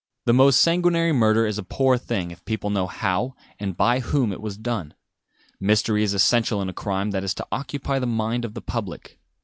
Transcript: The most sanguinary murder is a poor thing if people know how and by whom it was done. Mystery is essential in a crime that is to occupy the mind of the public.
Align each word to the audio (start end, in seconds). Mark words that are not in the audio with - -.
The 0.25 0.33
most 0.33 0.61
sanguinary 0.61 1.11
murder 1.11 1.45
is 1.45 1.59
a 1.59 1.63
poor 1.63 1.95
thing 1.95 2.31
if 2.31 2.43
people 2.45 2.71
know 2.71 2.87
how 2.87 3.35
and 3.59 3.77
by 3.77 3.99
whom 3.99 4.33
it 4.33 4.41
was 4.41 4.57
done. 4.57 4.95
Mystery 5.59 6.01
is 6.01 6.15
essential 6.15 6.59
in 6.59 6.69
a 6.69 6.73
crime 6.73 7.11
that 7.11 7.23
is 7.23 7.35
to 7.35 7.45
occupy 7.51 7.99
the 7.99 8.07
mind 8.07 8.43
of 8.43 8.55
the 8.55 8.61
public. 8.63 9.19